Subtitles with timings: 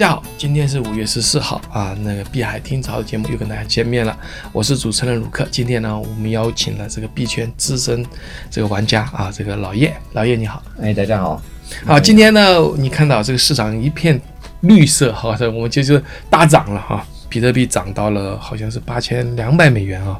[0.00, 4.18] 家好，今天是五月十四号啊，那个碧海听潮的节目又跟大家见面了，
[4.50, 5.46] 我是主持人鲁克。
[5.50, 8.02] 今天呢，我们邀请了这个币圈资深
[8.50, 11.42] 这个玩家啊，这个老叶，老叶你好，哎，大家好，
[11.84, 12.40] 啊，今天呢，
[12.78, 14.18] 你看到这个市场一片
[14.62, 20.18] 绿色，好像我们就就大涨了哈，比特币涨到了好像是八千两百美元啊，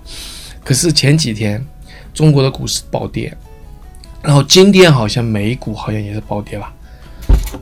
[0.63, 1.65] 可是前几天
[2.13, 3.35] 中国的股市暴跌，
[4.21, 6.71] 然后今天好像美股好像也是暴跌吧。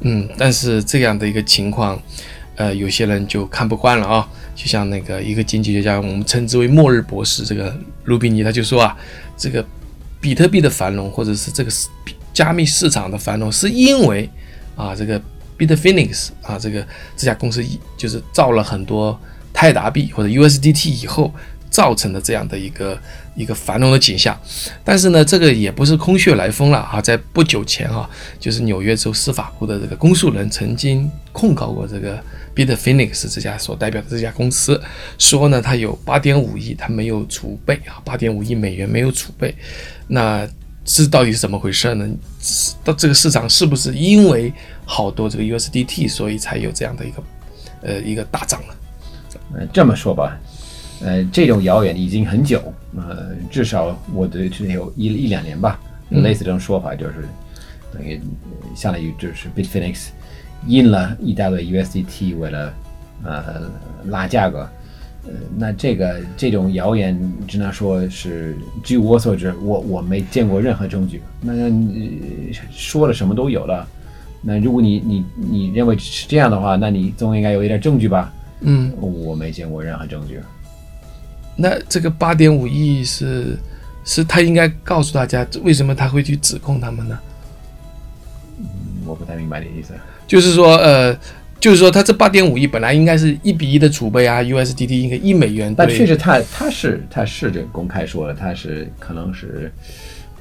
[0.01, 2.01] 嗯，但是这样的一个情况，
[2.56, 4.29] 呃，有些人就看不惯了啊。
[4.55, 8.96] 就像那个一个经济学家，我们称之为“末日博士”这个卢比尼，他就说啊，
[9.37, 9.65] 这个
[10.20, 11.70] 比特币的繁荣，或者是这个
[12.34, 14.29] 加密市场的繁荣，是因为
[14.74, 15.20] 啊，这个
[15.56, 16.84] Bitfinex 啊，这个
[17.16, 17.65] 这家公司
[17.96, 19.18] 就是造了很多
[19.52, 21.32] 泰达币或者 USDT 以后。
[21.70, 22.98] 造成的这样的一个
[23.34, 24.38] 一个繁荣的景象，
[24.84, 27.00] 但是呢，这个也不是空穴来风了啊！
[27.00, 28.09] 在不久前啊，
[28.40, 32.23] 就是纽约州司法部的这个公诉人曾经控告过这个
[32.54, 34.80] Bitfinex 这家所代表的这家公司，
[35.18, 39.54] 说呢，它有八点五亿，它没有储备啊，八点五亿美元没有储备，
[40.06, 40.48] 那
[40.84, 42.09] 这到底是怎么回事呢？
[42.82, 44.52] 到这个市场是不是因为
[44.84, 47.23] 好多这个 USDT，所以才有这样的一个
[47.82, 48.74] 呃一个大涨呢？
[49.54, 50.37] 嗯，这么说吧。
[51.01, 52.60] 呃，这种谣言已经很久，
[52.96, 55.79] 呃，至少我对这有一一两年吧，
[56.10, 57.29] 类似这种说法，就是
[57.93, 58.21] 等于
[58.74, 60.09] 相当于就是 Bitfinex
[60.66, 62.74] 印了一大堆 USDT 为了
[63.24, 63.71] 呃
[64.06, 64.69] 拉价格，
[65.27, 67.16] 呃，那这个这种谣言
[67.47, 71.22] 只能说是据我所知，我我没见过任何证据。
[71.41, 71.53] 那
[72.72, 73.87] 说了什么都有了，
[74.43, 78.33] 那如果你你你认为是这样的话，那你总应该有一点证据吧？
[78.62, 80.41] 嗯，我没见过任何证据。
[81.60, 83.56] 那这个八点五亿是，
[84.04, 87.19] 是他应该告诉大家为什么他会去指控他们呢？
[88.60, 88.65] 嗯，
[89.04, 89.92] 我不太明白你的意思。
[90.25, 91.12] 就是说，呃，
[91.59, 95.75] 就是说他这八点五亿本来应该是一比一的储备啊，USDT 应该一美元。
[95.75, 99.72] 但确实他他是他是这公开说了，他是可能是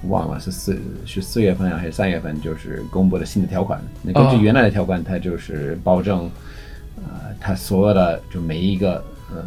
[0.03, 3.81] 忘了是四是四月份还是三月份，就是公布了新的条款。
[4.03, 6.29] 那根据原来的条款，他就是保证，
[6.97, 9.43] 呃，他所有的就每一个呃。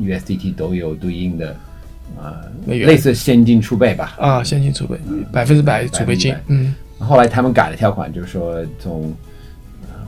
[0.00, 1.56] USDT 都有对应的，
[2.16, 4.16] 呃，类似现金储备吧？
[4.18, 4.98] 啊，现金储备，
[5.32, 6.34] 百分之百储备金。
[6.46, 6.74] 嗯。
[6.98, 9.12] 后来他们改了条款，就是说从，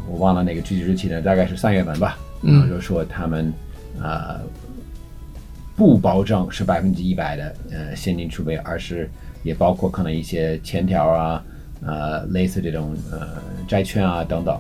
[0.09, 2.17] 我忘了那个具体日期了，大概是三月份吧。
[2.43, 2.69] 嗯。
[2.69, 3.53] 就说他们
[4.01, 4.41] 啊，
[5.75, 9.11] 不保证是百分之一百的呃现金储备，而是
[9.43, 11.45] 也包括可能一些欠条啊，
[11.85, 13.29] 呃，类似这种呃
[13.69, 14.55] 债券啊等等，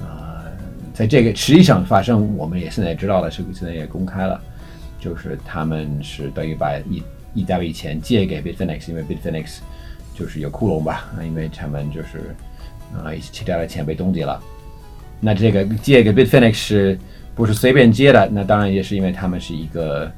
[0.00, 0.44] 啊，
[0.92, 4.40] 在这个实际上发生，我们也现在知道了，是现在也公开了。
[5.00, 7.02] 就是他们是等于把一
[7.34, 9.58] 一大笔钱借给 Bitfinex，因为 Bitfinex
[10.14, 12.34] 就是有窟窿吧，因为他们就是
[12.94, 14.38] 啊其他的钱被冻结了。
[15.20, 16.98] 那这个借给 Bitfinex 是
[17.34, 18.28] 不是随便借的？
[18.30, 20.10] 那当然也是因为他们是一个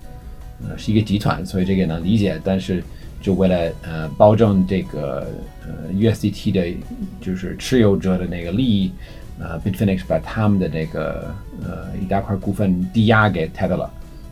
[0.62, 2.40] 呃是一个集团，所以这个能理解。
[2.42, 2.82] 但是
[3.20, 5.28] 就为了呃保证这个
[5.64, 6.76] 呃 USDT 的
[7.20, 8.92] 就是持有者的那个利益，
[9.38, 11.32] 呃 Bitfinex 把他们的那个
[11.62, 13.88] 呃一大块股份抵押给 Tether。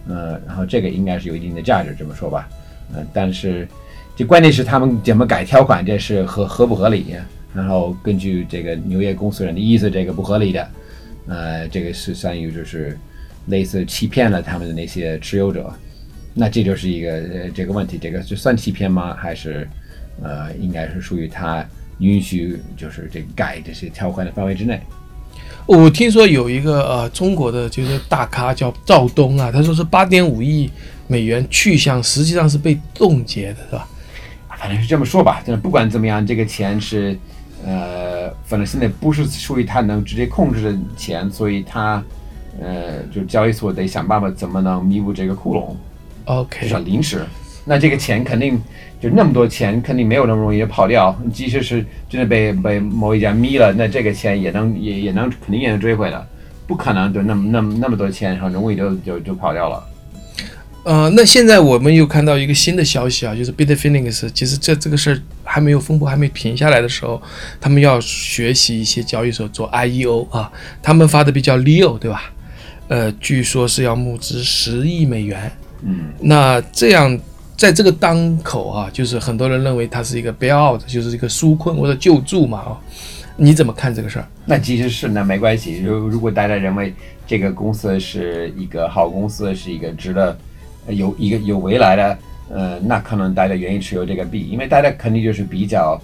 [0.09, 2.49] 呃，然后这个应该是有一定的价值，这么说吧。
[2.93, 3.69] 呃，但是
[4.17, 7.15] 这关键是他们怎么改条款，这是合合不合理？
[7.55, 10.69] 然后根据这个纽约公司人的意思，这个不合理的。
[11.27, 12.99] 呃，这个是相当于就是
[13.47, 15.73] 类似欺骗了他们的那些持有者。
[16.33, 19.15] 那这就是一个呃这个问题，这个是算欺骗吗？
[19.15, 19.69] 还是
[20.23, 21.65] 呃应该是属于他
[21.99, 24.81] 允许就是这改这些条款的范围之内？
[25.67, 30.71] 我听说有一个呃中国的就是大咖叫赵东啊，他说是八点五亿
[31.07, 33.89] 美元去向实际上是被冻结的，是吧？
[34.59, 35.43] 反正是这么说吧。
[35.47, 37.19] 就是不管怎么样，这个钱是
[37.65, 42.03] 呃，反正现在不是属于他能直接控制的钱，所以他
[42.61, 45.75] 呃，就交易所得想办法怎么能弥补这个窟窿。
[46.25, 47.25] OK，算临时。
[47.71, 48.61] 那这个钱肯定
[49.01, 51.17] 就那么多钱，肯定没有那么容易跑掉。
[51.33, 56.21] 即使是真的被被某一家眯了，那这个钱也能也也能肯定也能追回来，
[56.67, 59.85] 不可能就那么那么那么多钱很容易就就就跑掉了。
[60.83, 67.23] 呃，那现在我们又看到一个新的消息啊，就是 Bitfinex，其实这这个事儿还没有风波还没平下来的时候，
[67.61, 70.51] 他们要学习一些交易所做 IEO 啊，
[70.83, 72.33] 他们发的比较 Leo 对吧？
[72.89, 75.53] 呃，据说是要募资十亿美元。
[75.83, 77.17] 嗯，那这样。
[77.61, 82.81] 在这个当口啊，就是很多人认为它是一个 bailout，就是一个纾困或者救助嘛啊，
[83.37, 84.27] 你怎么看这个事儿？
[84.47, 85.83] 那其实是那没关系。
[85.83, 86.95] 如如果大家认为
[87.27, 90.35] 这个公司是一个好公司，是一个值得
[90.89, 92.19] 有一个有未来的，
[92.49, 96.01] 呃，那可能大家愿意持有这个币，因为大家肯定就是比较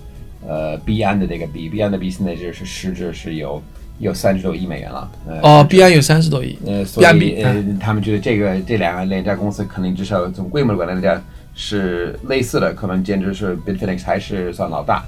[0.47, 3.62] 呃币安的这个币，币安的币现在就是市值是有
[3.99, 5.11] 有三十多亿美元了。
[5.26, 11.25] 呃、哦，币安有三十多亿，呃，所以呃，他们觉得这个这两个两家公司可能至少从规模来讲
[11.56, 15.03] 是类似的，可能简直是 Bitfinex 还是算老大。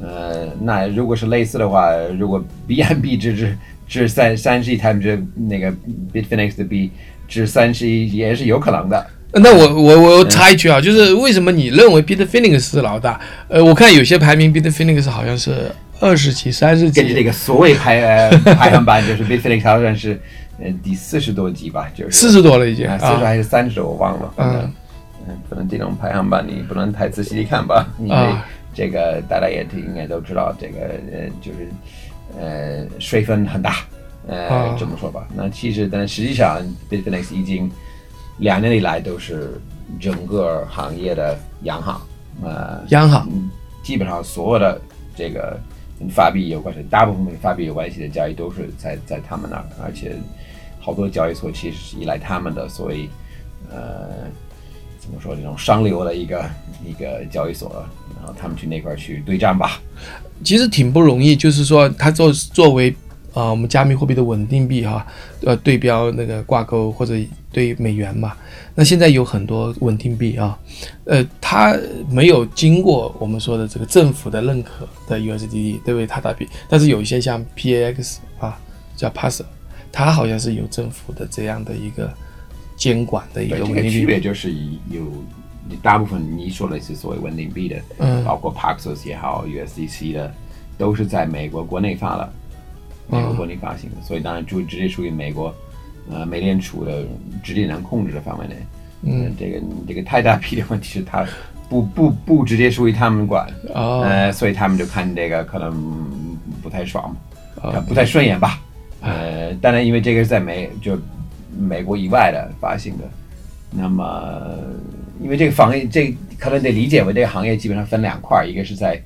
[0.00, 5.70] 呃，那如果是类似的话，如果 BNB 只值值三三十亿，他们这那个
[6.12, 6.90] Bitfinex 的 B
[7.28, 9.06] 值三十亿也是有可能的。
[9.32, 13.20] 那我我我插一句啊，就是为什么你认为 Bitfinex 是老大？
[13.48, 15.70] 呃，我看有些排名 Bitfinex 好像是
[16.00, 17.00] 二十几、三十几。
[17.00, 20.18] 根据这个所谓排呃 排行榜，就是 Bitfinex 好像是
[20.60, 24.72] 呃第四十多级吧，就是四十多了已经啊，四十还是三十，我忘了。
[25.26, 30.80] 嗯，可能这种排行榜你不能太仔细的看吧，因为啊这个大家也应该都知道，这个
[31.12, 31.68] 呃就是
[32.38, 33.76] 呃水分很大，
[34.28, 34.76] 呃、啊。
[34.78, 35.26] 这么说吧。
[35.34, 37.70] 那其实但实际上 Bitfinex 已经
[38.38, 39.60] 两年以来都是
[40.00, 42.00] 整个行业的央行，
[42.42, 43.28] 呃，央行。
[43.32, 43.50] 嗯
[43.82, 44.78] 基本上所有的
[45.16, 45.58] 这个
[45.98, 50.14] 跟法币有关系，大部分跟法币有关系的交易都是在在他们那儿，而且
[50.78, 53.08] 好多交易所其实是依赖他们的所以
[53.70, 54.28] 呃
[55.10, 56.48] 怎么说这种商流的一个
[56.86, 57.84] 一个交易所，
[58.16, 59.80] 然后他们去那块去对战吧。
[60.44, 62.94] 其实挺不容易，就是说它作作为
[63.32, 65.06] 啊、我们加密货币的稳定币哈，
[65.44, 67.14] 呃对标那个挂钩或者
[67.52, 68.32] 对美元嘛。
[68.74, 70.58] 那现在有很多稳定币啊，
[71.04, 71.76] 呃，它
[72.08, 76.06] 没有经过我们说的这个政府的认可的 USDT 对不对？
[76.06, 78.58] 它大币，但是有一些像 PAX 啊，
[78.96, 79.42] 叫 Pass，
[79.92, 82.12] 它好像是有政府的这样的一个
[82.80, 83.58] 监管的一个。
[83.90, 84.50] 区别就是
[84.88, 85.04] 有
[85.82, 90.32] 大部分你说的是所谓稳定币的，嗯包括 Paxos 也好，USDC 的，
[90.78, 92.32] 都是在美国国内发的，
[93.06, 95.54] 美国国内发行的，所以当然就直接属于美国
[96.10, 97.04] 呃美联储的
[97.44, 98.56] 直接能控制的范围内。
[99.02, 101.26] 嗯，这个这个太大币的问题是它
[101.68, 105.72] 不不不直接属于他们管，哦呃，所以他们就看这个可能
[106.62, 107.14] 不太爽，
[107.62, 108.60] 呃不太顺眼吧。
[109.00, 110.98] 呃，当然因为这个是在美就
[111.58, 113.04] 美国以外的发行的，
[113.70, 114.56] 那么
[115.20, 119.00] 因为这个行业这可能得理解为这个行业基本上分两块儿，一个是在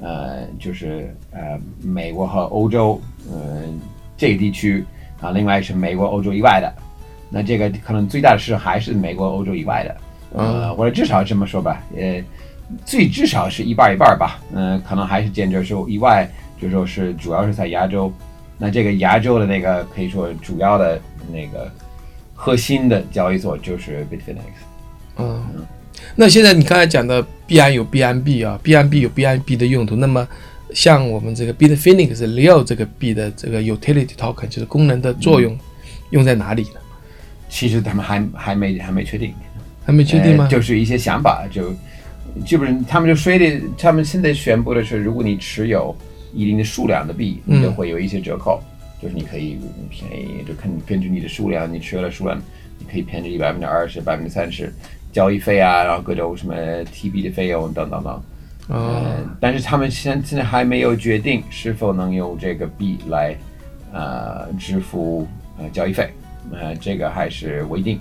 [0.00, 3.00] 呃就是呃美国和欧洲
[3.30, 3.62] 呃
[4.16, 4.84] 这个地区
[5.20, 6.72] 啊，另外是美国欧洲以外的。
[7.32, 9.96] 那这个可能最大的市场还是美国、欧洲以外的，
[10.34, 12.20] 呃，或者至少这么说吧，呃，
[12.84, 16.28] 最至少是一半儿一半儿吧，嗯、可能还是坚决说以外，
[16.60, 18.12] 就说是主要是在亚洲，
[18.58, 21.00] 那这个亚洲的那个可以说主要的
[21.30, 21.70] 那个
[22.42, 24.56] 核心的交易所就是 Bitfinex，
[25.18, 25.44] 嗯，
[26.16, 29.94] 那现在你刚才讲的币安有币安币啊，币安币有币安币的用途。
[29.94, 30.26] 那么
[30.72, 35.54] 像我们这个 Bitfinex Leo 这个币的这个 utility token 就是功能的作用
[36.12, 36.80] 用在哪里呢？
[37.50, 39.34] 其实他们还还没还没确定，
[39.84, 40.50] 还没确定吗呃？
[40.50, 41.74] 就是一些想法，就
[42.46, 45.94] 基本上他们就说的，他们现在宣布的是，如果你持有
[46.32, 48.62] 一定的数量的币，嗯你就会有一些折扣，
[49.02, 49.58] 就是你可以
[49.88, 52.40] 便宜，就看根据你的数量，你持有的数量，
[52.78, 54.72] 你可以便宜百分之二十、百分之三十
[55.12, 58.22] 交易费啊，然后各种什么 TB 的费用等等等。
[58.68, 63.36] 哦，呃，但是他们现现在还没有决定是否能用这个币来
[63.92, 65.26] 呃支付
[65.58, 66.10] 呃交易费，
[66.52, 67.98] 呃，这个还是未定。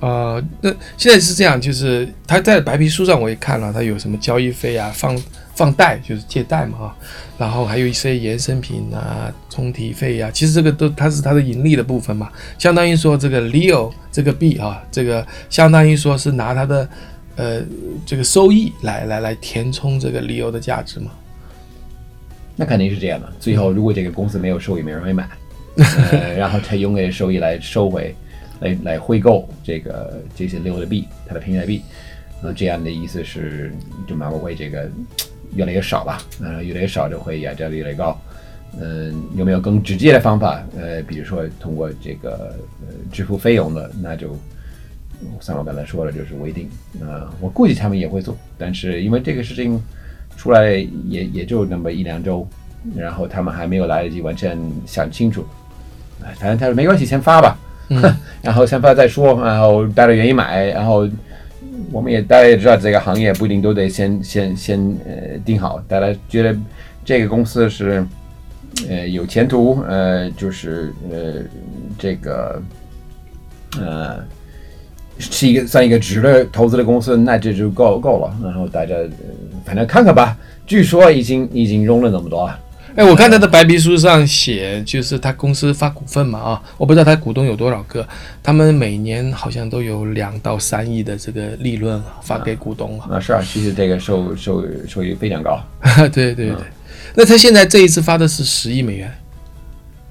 [0.00, 5.14] 呃，那现在是这样，就是他在白皮书上我也看了，他有什么交易费啊、放
[5.60, 6.96] 放贷就是借贷嘛啊，
[7.36, 16.88] 然后还有一些衍生品啊、充提费啊，其实这个都它是它的盈利的部分嘛，相当于说这个 Leo 这个币啊，这个相当于说是拿它的
[17.36, 17.60] 呃
[18.06, 21.10] 这个收益来来来填充这个 Leo 的价值嘛。
[22.56, 23.30] 那肯定是这样的。
[23.38, 25.28] 最后，如果这个公司没有收益，没人会买，
[26.10, 28.14] 呃，然后他用这个收益来收回，
[28.60, 31.82] 来来回购这个这些 Leo 的币，它的平台币。
[32.42, 33.70] 那这样的意思是，
[34.08, 34.90] 就马国会这个
[35.54, 38.18] 越来越少吧，呃，越来越少就会压价越来越高。
[38.80, 40.62] 嗯、有没有更直接的方法？
[40.78, 42.54] 呃，比如说通过这个
[42.86, 44.36] 呃支付费用的，那就
[45.40, 46.70] 像我刚才说了，就是未定。
[47.00, 49.82] 呃，我估计他们也会做，但是因为这个事情
[50.36, 50.70] 出来
[51.08, 52.46] 也也就那么一两周，
[52.94, 55.44] 然后他们还没有来得及完全想清楚。
[56.22, 57.58] 哎，反正他说没关系，先发吧，
[58.40, 61.08] 然后先发再说，然后带着原因买，然后
[61.92, 66.56] 我们也大家也知道这个行业不一定都得先先先呃定好，大家觉得
[67.04, 68.06] 这个公司是
[68.88, 71.42] 呃有前途，呃就是呃
[71.98, 72.62] 这个
[73.78, 74.24] 呃
[75.18, 78.36] 是一个算一个值得投资的公司，那这就够够了。
[78.42, 79.10] 然后大家、呃、
[79.64, 82.58] 反正看看吧，据说已经已经融了那么多了。
[82.96, 88.06] 哎，我看他的白皮书上写，就是他公司发股份嘛啊，我不知道他股东有多少个，
[88.42, 93.10] 他们每年好像都有两到三亿的这个利润啊，发给股东啊。
[93.12, 95.60] 啊，是啊，其实这个收收收益非常高，
[96.12, 96.56] 对对对，
[97.14, 99.12] 那他现在这一次发的是十亿美元，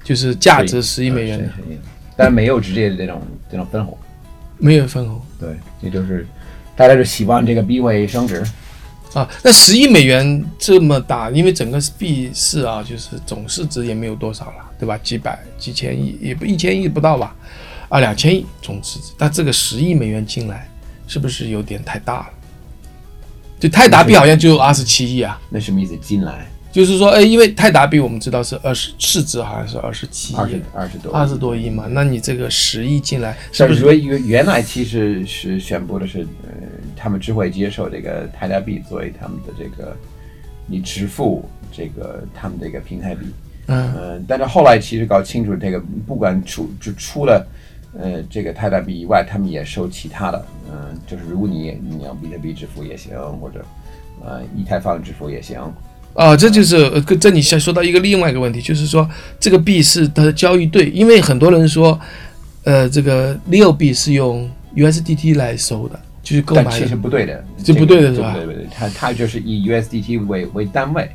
[0.04, 1.52] 就是价值十亿美元
[2.16, 3.22] 但没有直接的这种
[3.52, 3.98] 这种分红。
[4.58, 5.50] 没有分红对，
[5.82, 6.26] 也就是
[6.76, 8.44] 大家就希望这个 B 位升值。
[9.14, 9.30] 啊。
[9.44, 14.98] 那十亿美元这么大，因为整个币市啊，就是总市值也没有多少了，对吧？
[15.00, 17.36] 几百几千亿，也不一千亿不到吧？
[17.90, 20.70] 啊，两千亿总市值，但这个十亿美元进来，
[21.08, 22.30] 是不是有点太大了？
[23.60, 25.98] 就泰达币好像就二十七亿啊，那什么意思？
[25.98, 33.80] 进来就是说，哎，因为泰达币我们知道是二十市值好像是二十七二十亿，二十多二十多亿嘛，那你这个十亿进来，是不是？
[33.80, 36.52] 说原原来其实是宣布的是，呃，
[37.00, 39.96] 他们只会接受这个泰达币作为他们的这个
[40.68, 43.26] 你支付这个他们的一个平台币。
[43.68, 47.48] 嗯嗯，但是后来其实搞清楚，这个不管除就除了
[47.98, 53.64] 呃这个泰达币以外，他们也收其他的，嗯、就是如果你你要比特币支付也行，或者
[54.26, 55.58] 呃以太坊支付也行。
[56.16, 59.08] 啊，这就是这你先说到一个另外一个问题，就是说
[59.40, 61.98] 这个币是它的交易对，因为很多人说，
[62.64, 66.00] 呃，这个 Leo 币是用 USDT 来收的，
[66.54, 71.10] 但其实不对的，这不对的是吧对对对，它它就是以 USDT 为为单位，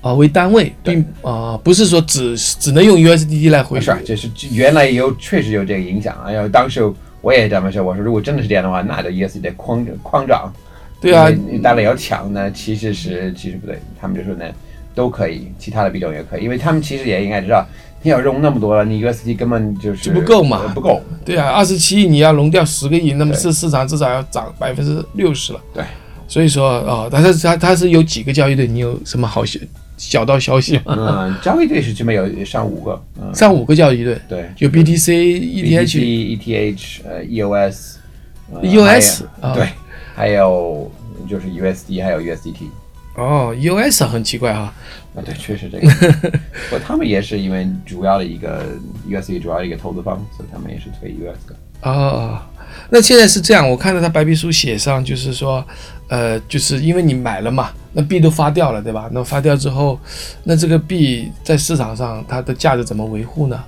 [0.00, 6.16] 啊为单位，并啊不是说只只能用 USDT 来回是啊，就是原来有确实有这个影响。
[6.24, 6.80] 哎呀，当时
[7.20, 10.52] 我也这么说，我说如果真的是这样的话，那这 USDT 得狂狂涨。
[11.00, 14.44] 对啊，因为大家要抢呢，其实是其实不对，他们就说呢
[14.94, 17.66] 都可以，其他的币种也可以，因为他们其实也应该知道，
[18.02, 21.00] 你要融那么多了，你 USD 根本就是就不够嘛呃不够。
[21.24, 25.60] 对啊，二十七亿你要融掉十个亿，那么市市场至少要涨百分之六十了。
[25.72, 25.84] 对，
[26.26, 29.60] 所以说啊，但是它它是有几个交易对，你有什么好小
[29.96, 31.28] 小道消息吗？
[31.28, 37.96] 嗯，交易对是这边有上五个，嗯，上五个交易对，对有 BTC、ETH、ETH、呃 EOS、
[38.52, 39.68] 呃 EOS 啊对，
[40.14, 40.90] 还有
[41.28, 42.64] 就是 USD，还有 USDT。
[43.20, 44.72] 哦，US 很奇怪哈。
[45.14, 45.88] 啊，对，确实这个。
[46.68, 48.64] 不过他们也是因为主要的一个
[49.08, 51.54] USD 主要的一个投资方，所以他们也是推 US 的。
[51.82, 52.38] 哦，
[52.90, 55.64] 那现在是这样，我看到他白皮书写上，就是说，
[56.08, 59.08] 呃，就是因为你买了嘛，那币都发掉了，对吧？
[59.12, 59.98] 那发掉之后，
[60.44, 63.60] 那这个币在市场上它的价值怎么维护呢？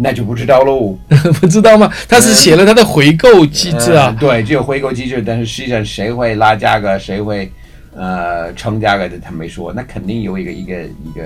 [0.00, 0.96] 那就不知道喽。
[1.40, 1.92] 不知道吗？
[2.08, 4.16] 他是写了他的回购机制啊嗯。
[4.16, 7.50] 对，只有回购机制，但是实际上谁会拉价格，谁会
[7.98, 9.72] 呃成家了的，他没说。
[9.72, 11.22] 那肯定有一个一个一个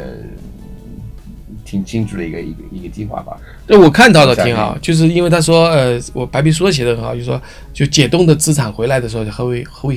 [1.65, 3.37] 挺清楚的一个一个一个计划吧。
[3.67, 7.41] 对，我看到的挺好，就是因为他说，呃，我白皮书写的很好，就是说，
[7.73, 9.95] 就解冻的资产回来的时候，还会会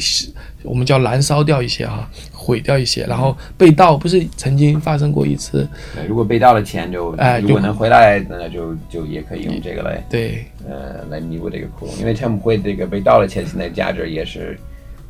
[0.64, 5.68] 我们叫燃烧掉一些哈，毁掉一些，然后被盗，不是曾经发生过一次？
[5.96, 14.58] 对，如果被盗了钱就，哎就如果能回来，那就就也可以用这个来对，呃来弥补这个窟窿，因为他们会这个被盗的钱现在价值也是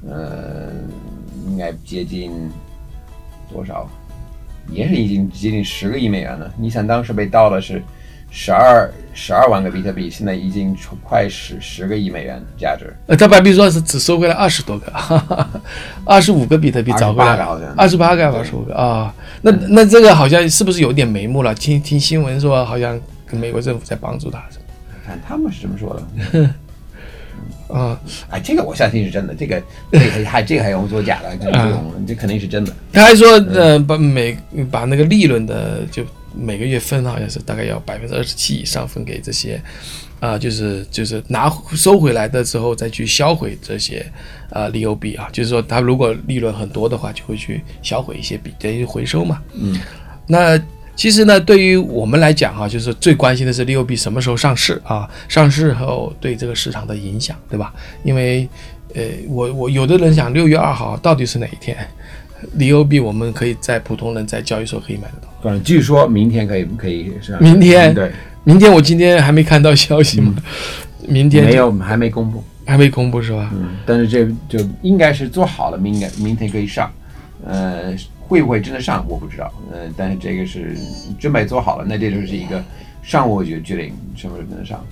[0.08, 0.72] 呃
[1.56, 2.30] 应该接近
[3.50, 3.90] 多少？
[4.70, 6.52] 也是已经接近十个亿美元了。
[6.58, 7.82] 你想当时被盗的是
[8.30, 12.94] 十二十二万个比特币，现在已经出快十十个亿美元价值。
[13.08, 14.92] 呃，他白皮书是只收回来二十多个，
[16.04, 19.14] 二十五个比特币找回来28个好像二十八个，二十五个啊。
[19.42, 21.56] 那那这个好像是不是有点眉目了？
[21.56, 24.44] 听听新闻说，好像跟美国政府在帮助他，
[25.06, 26.50] 看他们是这么说的。
[27.68, 28.00] 啊。
[28.30, 32.74] 哎，这个我相信是真的，这个这个还这个还用作假的，这种这肯定是真的。
[32.92, 34.38] 他还说，呃，把每
[34.72, 36.04] 把那个利润的就
[36.36, 39.62] 每个月分，好像是大概要百分之二十七以上分给这些，
[40.20, 44.06] 啊、就是就是拿收回来的之后再去销毁这些
[44.50, 49.42] 啊利欧币啊，就是说他如果利润很多的话，就会去销毁一些币，等于回收嘛。
[49.54, 49.80] 嗯，
[50.28, 50.60] 那
[50.96, 55.10] 其实呢，对于我们来讲哈、就是最关心的是利欧币什么时候上市啊？
[55.28, 57.74] 上市后对这个市场的影响，对吧？
[58.04, 58.48] 因为
[58.94, 61.78] 呃，我我有的人想六月二号到底是哪一天？
[62.54, 65.52] 利欧币我们可以在普通人在交易所可以买得到。
[65.52, 68.12] 嗯据说明天可以可以是明天对，
[68.44, 70.34] 明天我今天还没看到消息嘛，
[71.08, 72.44] 明天没有还没公布。
[72.68, 73.52] 还没公布是吧？
[73.54, 76.92] 嗯，但是这就应该是做好了，明天明天可以上，
[77.46, 77.94] 呃，
[78.27, 80.75] 会不会真的上我不知道，呃，但是这个是
[81.20, 82.63] 准备做好了，那这就是一个
[83.03, 84.84] 商务决决定什么时候能上。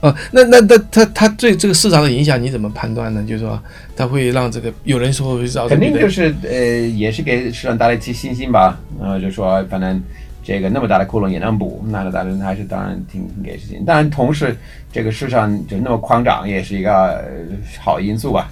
[0.00, 3.24] 哦，那那那他他对这个市场的影响你怎么判断呢？
[3.26, 3.58] 就是说
[3.96, 10.02] 他会让这个有人说肯定就是呃，也是给市场带来一些信心吧，呃，就说反正
[10.42, 13.84] 这个那么大的窟窿也能补，那当然还是当然挺挺给信心。
[13.84, 14.54] 当然，同时
[14.92, 17.24] 这个市场就那么狂涨，也是一个、呃
[17.80, 18.50] 好因素吧。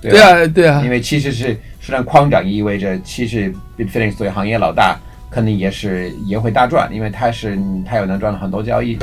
[0.00, 4.98] 对吧对啊对啊因为其实是市场狂涨意味着，其实 Bitfinex 作为行业老大，
[5.30, 8.98] 肯定也是也会大赚，因为它是它有能赚了很多交易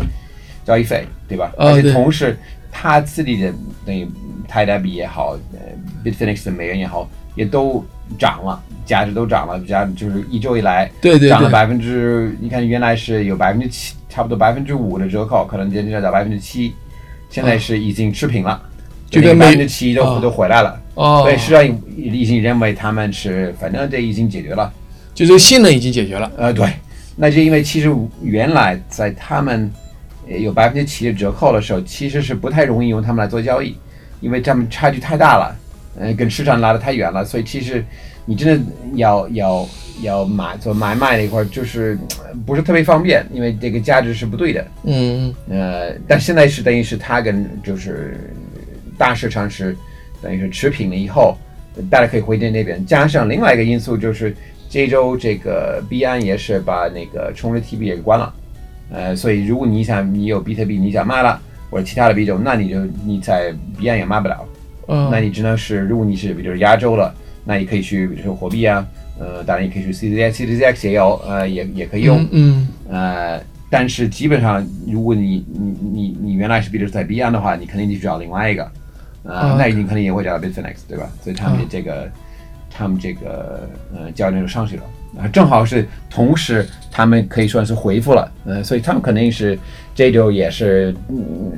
[0.64, 1.52] 交易费，对吧？
[1.58, 2.38] 而且同时，
[2.72, 3.54] 它自己的
[3.86, 4.08] 那
[4.48, 5.60] 泰达币也好，呃
[6.04, 7.84] ，Bitfinex 的美元也好，也都
[8.20, 16.76] 涨了，价值都涨了，价就是一周以来对对对，涨了百分之，你看原来是有百分之七，差不多百分之五的折扣，可能现在到百分之七，
[17.30, 18.62] 现在是已经持平了，
[19.10, 20.80] 就百分之七都、哦都回来了。
[20.96, 24.74] 哦所以，市场已已经认为他们是，反正这已经解决了。
[25.14, 26.30] 就是性能已经解决了。
[26.36, 26.70] 呃，对，
[27.16, 27.90] 那就因为其实
[28.22, 29.72] 原来在他们
[30.30, 33.78] 呃有百分之七的折扣的时候，其实是不太容易用他们来做交易，
[34.20, 35.56] 因为他们差距太大了，
[36.00, 37.82] 呃，跟市场拉得太远了，所以其实
[38.26, 39.70] 你真的要要
[40.02, 44.68] 要买做买卖那一块儿，就是呃不是特别方便，因为这个价值是不对的。
[44.84, 48.34] 嗯，呃，但现在是等于是它跟就是
[48.98, 49.78] 大市场是
[50.26, 51.38] 等于是持平了以后，
[51.88, 52.84] 大家可以回到那边。
[52.84, 54.36] 加上另外一个因素就是
[54.68, 58.34] 这周这个币安也是把那个充值 T 币也给关了，
[58.92, 61.40] 呃，所以如果你想你有比特币你想卖了
[61.70, 64.44] 或者其他的币种，那你就你在币安也卖不了，
[64.88, 65.10] 嗯。
[65.12, 67.14] 那你只能是如果你是比如说亚洲了，
[67.46, 68.84] 那你可以去比如说货币啊，
[69.20, 72.28] 呃，当然也可以去 CZX，CZX 也有，呃，也也可以用。
[72.32, 73.40] 嗯呃，
[73.70, 78.72] 但是基本上，如果你你你你原来是比如在 B 安的话，你肯定得找另外一个，
[79.26, 81.10] 呃，啊那你可能也会找 Bitfinex 对吧？
[81.22, 82.10] 所以他们这个、
[82.70, 84.84] 他们这个呃交易就上去了，
[85.20, 89.58] 啊，正好是同时他们可以说是回复了，呃，所以他们肯定是
[89.94, 91.52] 这周也是嗯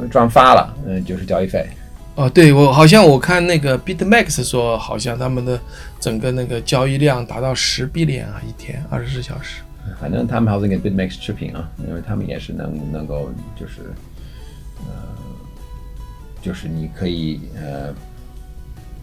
[0.00, 1.66] 呃赚发了，嗯、就是交易费。
[2.16, 5.60] 哦，对我好像我看那个 BitMax 说，好像他们的
[6.00, 9.60] 整个那个交易量达到十 billion 啊，一天二十四小时。
[10.00, 13.90] 反正他们好像跟 BitMax 持平啊，因为他们也是能能够就是，呃，
[16.46, 17.92] 就是你可以呃，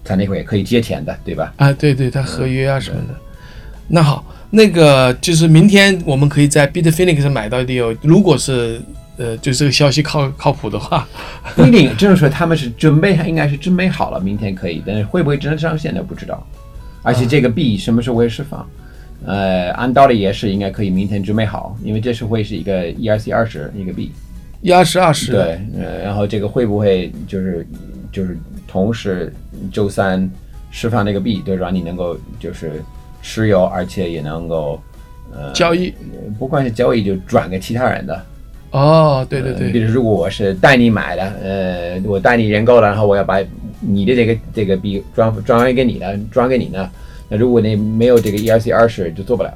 [0.01, 1.53] 他那会也可以借钱的，对吧？
[1.57, 3.13] 啊，对对，他合约啊什么的。
[3.89, 8.81] 那好，那个就是明天我们可以在 Bitfinex 买到 deal，如果是
[9.17, 11.05] 呃，就这个消息靠靠谱的话，
[11.53, 16.41] 不一定，就是说他们是准备，应该是准备好了，明天可以，但是会不会真的上线的不知道。
[17.01, 18.65] 而且这个币什么时候会释放？
[19.25, 24.13] 呃，按道理也是应该可以明天准备好，因为这是会是一个 ERC 二十一个币。
[24.63, 27.67] 一二十二十，对，呃，然后这个会不会就是
[28.13, 29.31] 就是同时
[29.73, 30.27] 周三
[30.71, 32.81] 释放那个币，对，让你能够就是
[33.21, 34.81] 持有，而且也能够
[35.33, 35.93] 呃交易。
[36.39, 38.25] 不光是交易，就转给其他人的。
[38.71, 43.37] 哦，对对呃比，如如果我是代你买的，呃，我代你认购了，然后我要把
[43.81, 46.89] 你的这个这个币转转回给你的，转给你呢。
[47.27, 49.53] 那如果你没有这个 ERC 二十，就做不了。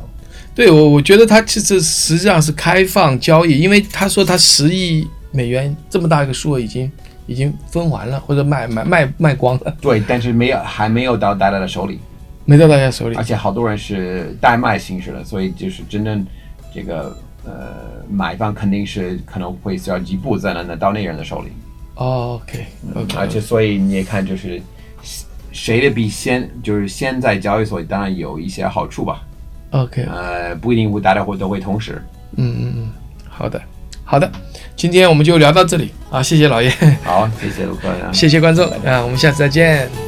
[0.57, 6.91] 对我我觉得他其实实际上是开放交易，因为他说他十亿美元这么大一个数额已经
[7.27, 11.99] 已经分完了，或者卖卖卖卖光了，对，但是没有还没有到大家的手里。
[12.43, 13.23] 没到大家手里而。
[13.23, 16.25] 且好多人是代卖形式的，所以就是真正
[16.73, 17.15] 这个
[17.45, 17.51] 呃
[18.09, 21.49] 买方肯定是可能会需要一步才能到那人的手里
[21.93, 22.65] ，OK，
[23.15, 24.59] 而且所以你也看就是
[25.51, 29.21] 谁的币先就是先在交易所，当然有一些好处吧，
[29.71, 32.01] OK，呃不一定大家会都会同时。
[32.35, 32.89] 嗯嗯嗯，
[33.29, 33.61] 好的
[34.03, 34.31] 好的，
[34.75, 36.69] 今天我们就聊到这里啊，谢谢老爷，
[37.03, 37.67] 好，谢谢。
[38.13, 40.06] 谢谢观众啊，我们下次再见。